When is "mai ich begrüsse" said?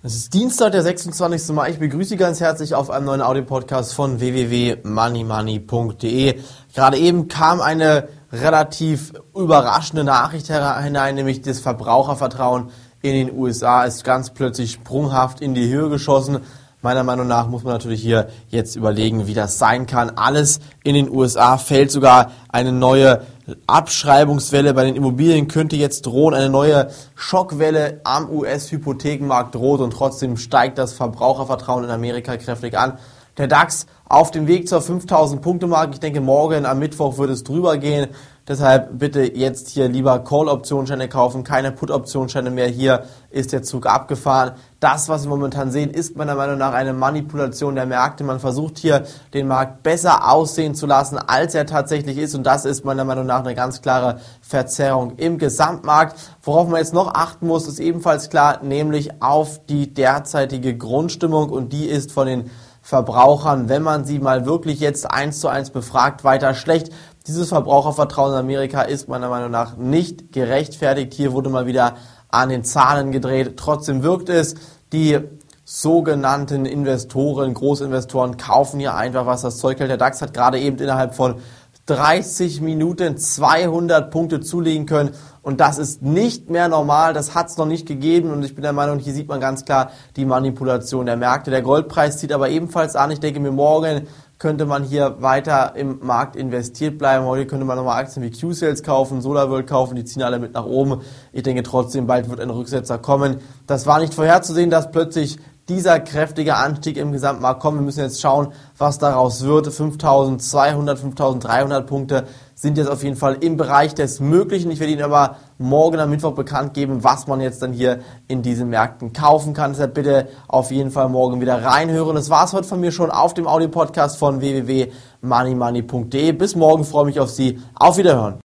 1.52-2.10